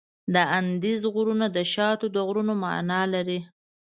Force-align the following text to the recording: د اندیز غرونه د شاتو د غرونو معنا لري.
د 0.33 0.35
اندیز 0.59 1.01
غرونه 1.13 1.47
د 1.55 1.57
شاتو 1.73 2.05
د 2.15 2.17
غرونو 2.27 2.53
معنا 2.63 3.01
لري. 3.13 3.39